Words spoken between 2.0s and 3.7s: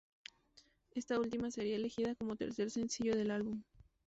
como tercer sencillo del álbum.